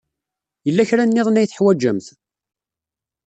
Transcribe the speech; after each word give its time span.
Yella 0.65 0.89
kra 0.89 1.03
niḍen 1.05 1.39
ay 1.41 1.47
teḥwajemt? 1.47 2.07